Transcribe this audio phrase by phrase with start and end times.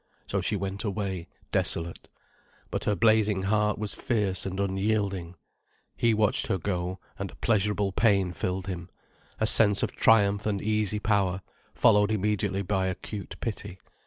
[0.25, 2.09] So she went away, desolate.
[2.71, 5.35] But her blazing heart was fierce and unyielding.
[5.95, 8.89] He watched her go, and a pleasurable pain filled him,
[9.39, 11.43] a sense of triumph and easy power,
[11.75, 13.77] followed immediately by acute pity.